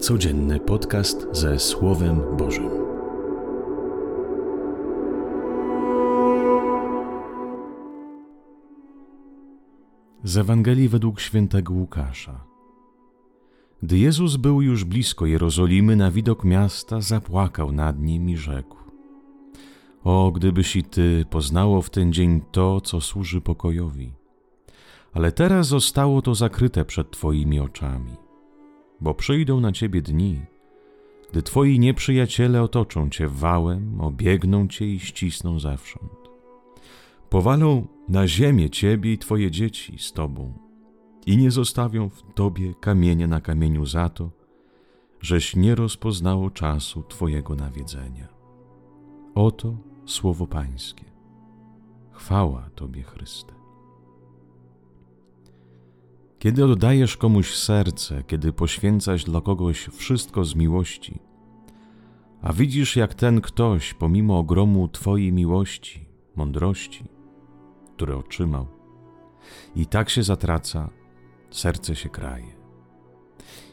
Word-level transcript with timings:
Codzienny 0.00 0.60
podcast 0.60 1.26
ze 1.32 1.58
Słowem 1.58 2.36
Bożym. 2.36 2.70
Z 10.24 10.36
Ewangelii 10.36 10.88
według 10.88 11.20
świętego 11.20 11.74
Łukasza. 11.74 12.44
Gdy 13.82 13.98
Jezus 13.98 14.36
był 14.36 14.62
już 14.62 14.84
blisko 14.84 15.26
Jerozolimy, 15.26 15.96
na 15.96 16.10
widok 16.10 16.44
miasta 16.44 17.00
zapłakał 17.00 17.72
nad 17.72 18.00
nim 18.00 18.30
i 18.30 18.36
rzekł: 18.36 18.76
O, 20.04 20.32
gdybyś 20.32 20.76
i 20.76 20.82
ty 20.82 21.24
poznało 21.30 21.82
w 21.82 21.90
ten 21.90 22.12
dzień 22.12 22.40
to, 22.52 22.80
co 22.80 23.00
służy 23.00 23.40
pokojowi. 23.40 24.12
Ale 25.12 25.32
teraz 25.32 25.66
zostało 25.66 26.22
to 26.22 26.34
zakryte 26.34 26.84
przed 26.84 27.10
twoimi 27.10 27.60
oczami 27.60 28.25
bo 29.00 29.14
przyjdą 29.14 29.60
na 29.60 29.72
ciebie 29.72 30.02
dni, 30.02 30.40
gdy 31.30 31.42
twoi 31.42 31.78
nieprzyjaciele 31.78 32.62
otoczą 32.62 33.10
cię 33.10 33.28
wałem, 33.28 34.00
obiegną 34.00 34.68
cię 34.68 34.86
i 34.86 35.00
ścisną 35.00 35.60
zewsząd. 35.60 36.12
Powalą 37.28 37.86
na 38.08 38.26
ziemię 38.26 38.70
ciebie 38.70 39.12
i 39.12 39.18
twoje 39.18 39.50
dzieci 39.50 39.98
z 39.98 40.12
tobą 40.12 40.52
i 41.26 41.36
nie 41.36 41.50
zostawią 41.50 42.08
w 42.08 42.22
tobie 42.34 42.74
kamienia 42.74 43.26
na 43.26 43.40
kamieniu 43.40 43.86
za 43.86 44.08
to, 44.08 44.30
żeś 45.20 45.56
nie 45.56 45.74
rozpoznało 45.74 46.50
czasu 46.50 47.02
twojego 47.02 47.54
nawiedzenia. 47.54 48.28
Oto 49.34 49.76
słowo 50.06 50.46
Pańskie. 50.46 51.04
Chwała 52.12 52.70
Tobie, 52.74 53.02
Chryste. 53.02 53.55
Kiedy 56.46 56.64
oddajesz 56.64 57.16
komuś 57.16 57.54
serce, 57.54 58.22
kiedy 58.22 58.52
poświęcasz 58.52 59.24
dla 59.24 59.40
kogoś 59.40 59.88
wszystko 59.92 60.44
z 60.44 60.54
miłości, 60.54 61.20
a 62.42 62.52
widzisz, 62.52 62.96
jak 62.96 63.14
ten 63.14 63.40
ktoś, 63.40 63.94
pomimo 63.94 64.38
ogromu 64.38 64.88
Twojej 64.88 65.32
miłości, 65.32 66.06
mądrości, 66.36 67.04
które 67.94 68.16
otrzymał, 68.16 68.66
i 69.76 69.86
tak 69.86 70.10
się 70.10 70.22
zatraca, 70.22 70.90
serce 71.50 71.96
się 71.96 72.08
kraje. 72.08 72.56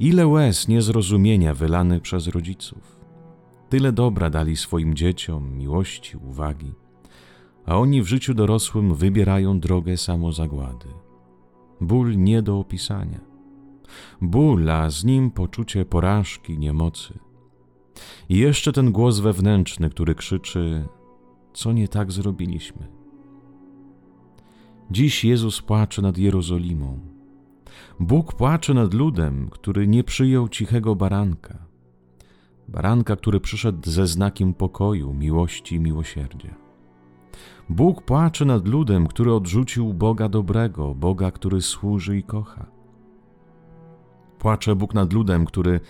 Ile 0.00 0.26
łez 0.26 0.68
niezrozumienia 0.68 1.54
wylanych 1.54 2.02
przez 2.02 2.26
rodziców, 2.26 3.00
tyle 3.68 3.92
dobra 3.92 4.30
dali 4.30 4.56
swoim 4.56 4.94
dzieciom, 4.94 5.56
miłości, 5.56 6.16
uwagi, 6.16 6.74
a 7.66 7.78
oni 7.78 8.02
w 8.02 8.06
życiu 8.08 8.34
dorosłym 8.34 8.94
wybierają 8.94 9.60
drogę 9.60 9.96
samozagłady 9.96 11.05
ból 11.80 12.16
nie 12.16 12.42
do 12.42 12.58
opisania. 12.58 13.20
Ból, 14.20 14.70
a 14.70 14.90
z 14.90 15.04
nim 15.04 15.30
poczucie 15.30 15.84
porażki, 15.84 16.58
niemocy. 16.58 17.18
I 18.28 18.38
jeszcze 18.38 18.72
ten 18.72 18.92
głos 18.92 19.18
wewnętrzny, 19.18 19.90
który 19.90 20.14
krzyczy: 20.14 20.84
Co 21.52 21.72
nie 21.72 21.88
tak 21.88 22.12
zrobiliśmy? 22.12 22.88
Dziś 24.90 25.24
Jezus 25.24 25.62
płacze 25.62 26.02
nad 26.02 26.18
Jerozolimą. 26.18 26.98
Bóg 28.00 28.34
płacze 28.34 28.74
nad 28.74 28.94
ludem, 28.94 29.48
który 29.50 29.88
nie 29.88 30.04
przyjął 30.04 30.48
cichego 30.48 30.94
baranka. 30.94 31.66
Baranka, 32.68 33.16
który 33.16 33.40
przyszedł 33.40 33.90
ze 33.90 34.06
znakiem 34.06 34.54
pokoju, 34.54 35.14
miłości 35.14 35.74
i 35.74 35.80
miłosierdzia. 35.80 36.65
Bóg 37.68 38.02
płacze 38.02 38.44
nad 38.44 38.68
ludem, 38.68 39.06
który 39.06 39.32
odrzucił 39.32 39.94
Boga 39.94 40.28
dobrego, 40.28 40.94
Boga, 40.94 41.30
który 41.30 41.62
służy 41.62 42.18
i 42.18 42.22
kocha. 42.22 42.66
Płacze 44.38 44.76
Bóg 44.76 44.94
nad 44.94 45.12
ludem, 45.12 45.46
który 45.46 45.80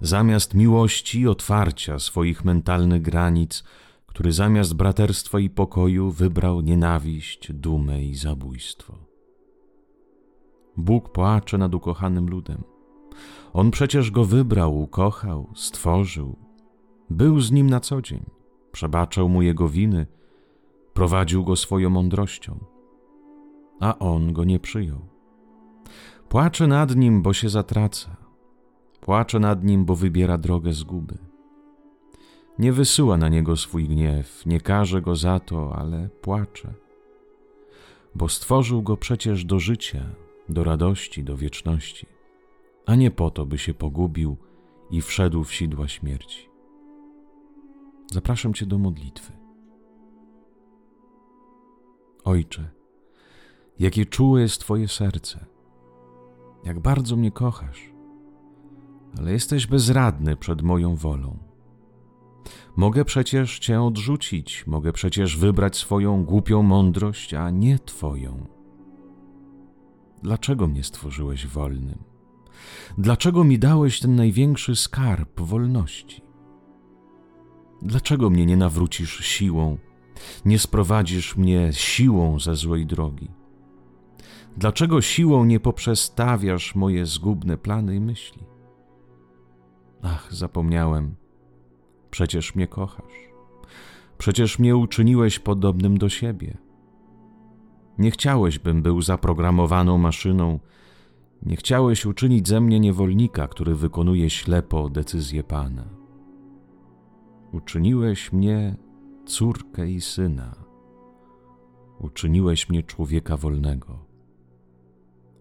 zamiast 0.00 0.54
miłości 0.54 1.20
i 1.20 1.28
otwarcia 1.28 1.98
swoich 1.98 2.44
mentalnych 2.44 3.02
granic, 3.02 3.64
który 4.06 4.32
zamiast 4.32 4.74
braterstwa 4.74 5.40
i 5.40 5.50
pokoju 5.50 6.10
wybrał 6.10 6.60
nienawiść, 6.60 7.52
dumę 7.52 8.04
i 8.04 8.14
zabójstwo. 8.14 8.98
Bóg 10.76 11.12
płacze 11.12 11.58
nad 11.58 11.74
ukochanym 11.74 12.28
ludem. 12.28 12.64
On 13.52 13.70
przecież 13.70 14.10
go 14.10 14.24
wybrał, 14.24 14.80
ukochał, 14.80 15.50
stworzył. 15.54 16.36
Był 17.10 17.40
z 17.40 17.52
nim 17.52 17.70
na 17.70 17.80
co 17.80 18.02
dzień, 18.02 18.24
przebaczał 18.72 19.28
mu 19.28 19.42
jego 19.42 19.68
winy, 19.68 20.06
prowadził 20.96 21.44
go 21.44 21.56
swoją 21.56 21.90
mądrością, 21.90 22.58
a 23.80 23.98
on 23.98 24.32
go 24.32 24.44
nie 24.44 24.58
przyjął. 24.58 25.00
Płacze 26.28 26.66
nad 26.66 26.96
nim, 26.96 27.22
bo 27.22 27.32
się 27.32 27.48
zatraca, 27.48 28.16
płacze 29.00 29.38
nad 29.38 29.64
nim, 29.64 29.84
bo 29.84 29.96
wybiera 29.96 30.38
drogę 30.38 30.72
zguby. 30.72 31.18
Nie 32.58 32.72
wysyła 32.72 33.16
na 33.16 33.28
niego 33.28 33.56
swój 33.56 33.88
gniew, 33.88 34.46
nie 34.46 34.60
karze 34.60 35.02
go 35.02 35.16
za 35.16 35.40
to, 35.40 35.76
ale 35.76 36.08
płacze, 36.08 36.74
bo 38.14 38.28
stworzył 38.28 38.82
go 38.82 38.96
przecież 38.96 39.44
do 39.44 39.60
życia, 39.60 40.04
do 40.48 40.64
radości, 40.64 41.24
do 41.24 41.36
wieczności, 41.36 42.06
a 42.86 42.94
nie 42.94 43.10
po 43.10 43.30
to, 43.30 43.46
by 43.46 43.58
się 43.58 43.74
pogubił 43.74 44.36
i 44.90 45.00
wszedł 45.00 45.44
w 45.44 45.54
sidła 45.54 45.88
śmierci. 45.88 46.48
Zapraszam 48.12 48.54
Cię 48.54 48.66
do 48.66 48.78
modlitwy. 48.78 49.45
Ojcze, 52.26 52.70
jakie 53.78 54.06
czułe 54.06 54.40
jest 54.40 54.60
Twoje 54.60 54.88
serce, 54.88 55.46
jak 56.64 56.80
bardzo 56.80 57.16
mnie 57.16 57.30
kochasz, 57.30 57.92
ale 59.18 59.32
jesteś 59.32 59.66
bezradny 59.66 60.36
przed 60.36 60.62
moją 60.62 60.96
wolą. 60.96 61.38
Mogę 62.76 63.04
przecież 63.04 63.58
Cię 63.58 63.82
odrzucić, 63.82 64.66
mogę 64.66 64.92
przecież 64.92 65.36
wybrać 65.36 65.76
swoją 65.76 66.24
głupią 66.24 66.62
mądrość, 66.62 67.34
a 67.34 67.50
nie 67.50 67.78
Twoją. 67.78 68.46
Dlaczego 70.22 70.66
mnie 70.66 70.84
stworzyłeś 70.84 71.46
wolnym? 71.46 71.98
Dlaczego 72.98 73.44
mi 73.44 73.58
dałeś 73.58 74.00
ten 74.00 74.16
największy 74.16 74.76
skarb 74.76 75.40
wolności? 75.40 76.22
Dlaczego 77.82 78.30
mnie 78.30 78.46
nie 78.46 78.56
nawrócisz 78.56 79.24
siłą, 79.24 79.78
nie 80.44 80.58
sprowadzisz 80.58 81.36
mnie 81.36 81.68
siłą 81.72 82.38
ze 82.40 82.56
złej 82.56 82.86
drogi? 82.86 83.30
Dlaczego 84.56 85.02
siłą 85.02 85.44
nie 85.44 85.60
poprzestawiasz 85.60 86.74
moje 86.74 87.06
zgubne 87.06 87.58
plany 87.58 87.96
i 87.96 88.00
myśli? 88.00 88.42
Ach, 90.02 90.34
zapomniałem. 90.34 91.14
Przecież 92.10 92.54
mnie 92.54 92.66
kochasz. 92.66 93.12
Przecież 94.18 94.58
mnie 94.58 94.76
uczyniłeś 94.76 95.38
podobnym 95.38 95.98
do 95.98 96.08
siebie. 96.08 96.56
Nie 97.98 98.10
chciałeś, 98.10 98.58
bym 98.58 98.82
był 98.82 99.02
zaprogramowaną 99.02 99.98
maszyną. 99.98 100.60
Nie 101.42 101.56
chciałeś 101.56 102.06
uczynić 102.06 102.48
ze 102.48 102.60
mnie 102.60 102.80
niewolnika, 102.80 103.48
który 103.48 103.74
wykonuje 103.74 104.30
ślepo 104.30 104.90
decyzję 104.90 105.44
Pana. 105.44 105.84
Uczyniłeś 107.52 108.32
mnie 108.32 108.76
córkę 109.26 109.90
i 109.90 110.00
syna. 110.00 110.54
Uczyniłeś 112.00 112.68
mnie 112.68 112.82
człowieka 112.82 113.36
wolnego. 113.36 113.98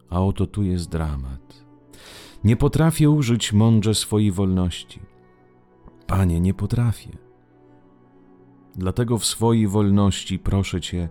A 0.10 0.22
oto 0.22 0.48
tu 0.48 0.64
jest 0.64 0.90
dramat. 0.90 1.66
Nie 2.44 2.56
potrafię 2.56 3.10
użyć 3.10 3.54
mądrze 3.54 3.96
swojej 3.96 4.32
wolności. 4.32 5.00
Panie, 6.08 6.40
nie 6.40 6.54
potrafię. 6.54 7.18
Dlatego 8.76 9.18
w 9.18 9.26
swojej 9.26 9.68
wolności 9.68 10.40
proszę 10.40 10.82
Cię, 10.82 11.10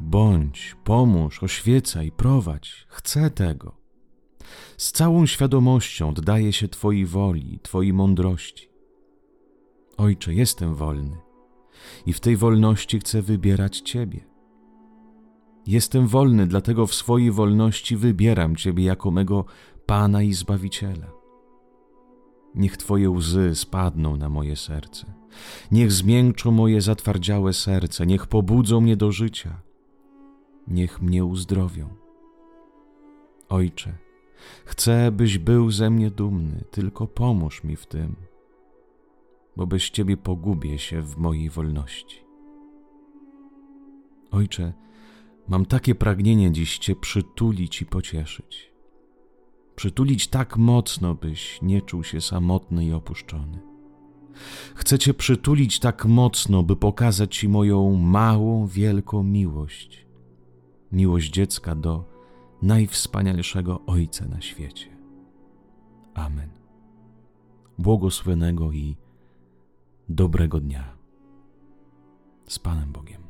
bądź, 0.00 0.76
pomóż, 0.84 1.42
oświecaj, 1.42 2.12
prowadź. 2.12 2.86
Chcę 2.88 3.30
tego. 3.30 3.76
Z 4.76 4.92
całą 4.92 5.26
świadomością 5.26 6.08
oddaję 6.08 6.52
się 6.52 6.68
Twojej 6.68 7.06
woli, 7.06 7.60
Twojej 7.62 7.92
mądrości. 7.92 8.68
Ojcze, 9.96 10.34
jestem 10.34 10.74
wolny 10.74 11.27
i 12.06 12.12
w 12.12 12.20
tej 12.20 12.36
wolności 12.36 12.98
chcę 12.98 13.22
wybierać 13.22 13.80
Ciebie. 13.80 14.20
Jestem 15.66 16.06
wolny, 16.06 16.46
dlatego 16.46 16.86
w 16.86 16.94
swojej 16.94 17.30
wolności 17.30 17.96
wybieram 17.96 18.56
Ciebie 18.56 18.84
jako 18.84 19.10
mego 19.10 19.44
Pana 19.86 20.22
i 20.22 20.32
Zbawiciela. 20.32 21.06
Niech 22.54 22.76
Twoje 22.76 23.10
łzy 23.10 23.54
spadną 23.54 24.16
na 24.16 24.28
moje 24.28 24.56
serce. 24.56 25.14
Niech 25.72 25.92
zmiękczą 25.92 26.50
moje 26.50 26.80
zatwardziałe 26.80 27.52
serce, 27.52 28.06
niech 28.06 28.26
pobudzą 28.26 28.80
mnie 28.80 28.96
do 28.96 29.12
życia. 29.12 29.60
Niech 30.68 31.02
mnie 31.02 31.24
uzdrowią. 31.24 31.88
Ojcze, 33.48 33.98
chcę, 34.64 35.12
byś 35.12 35.38
był 35.38 35.70
ze 35.70 35.90
mnie 35.90 36.10
dumny, 36.10 36.64
tylko 36.70 37.06
pomóż 37.06 37.64
mi 37.64 37.76
w 37.76 37.86
tym 37.86 38.27
bo 39.58 39.66
bez 39.66 39.90
Ciebie 39.90 40.16
pogubię 40.16 40.78
się 40.78 41.02
w 41.02 41.16
mojej 41.16 41.50
wolności. 41.50 42.24
Ojcze, 44.30 44.72
mam 45.48 45.66
takie 45.66 45.94
pragnienie 45.94 46.52
dziś 46.52 46.78
Cię 46.78 46.96
przytulić 46.96 47.82
i 47.82 47.86
pocieszyć. 47.86 48.72
przytulić 49.76 50.28
tak 50.28 50.56
mocno, 50.56 51.14
byś 51.14 51.62
nie 51.62 51.82
czuł 51.82 52.04
się 52.04 52.20
samotny 52.20 52.84
i 52.84 52.92
opuszczony. 52.92 53.58
Chcę 54.74 54.98
Cię 54.98 55.14
przytulić 55.14 55.80
tak 55.80 56.06
mocno, 56.06 56.62
by 56.62 56.76
pokazać 56.76 57.36
Ci 57.36 57.48
moją 57.48 57.96
małą, 57.96 58.66
wielką 58.66 59.22
miłość. 59.22 60.06
Miłość 60.92 61.30
dziecka 61.30 61.74
do 61.74 62.04
najwspanialszego 62.62 63.80
Ojca 63.86 64.28
na 64.28 64.40
świecie. 64.40 64.96
Amen. 66.14 66.50
Błogosławionego 67.78 68.72
i 68.72 68.96
dobrego 70.08 70.60
dnia. 70.60 70.96
Z 72.48 72.58
Panem 72.58 72.92
Bogiem. 72.92 73.27